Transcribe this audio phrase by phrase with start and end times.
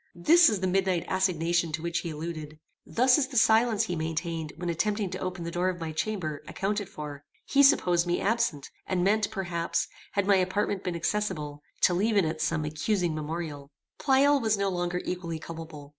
[0.15, 2.57] This is the midnight assignation to which he alluded.
[2.87, 6.41] Thus is the silence he maintained when attempting to open the door of my chamber,
[6.47, 7.23] accounted for.
[7.45, 12.25] He supposed me absent, and meant, perhaps, had my apartment been accessible, to leave in
[12.25, 13.69] it some accusing memorial.
[13.99, 15.89] Pleyel was no longer equally culpable.